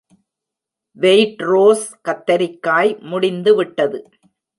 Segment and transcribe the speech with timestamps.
[0.97, 3.99] வெய்ட்ரோஸ் கத்தரிக்காய் முடிந்துவிட்டது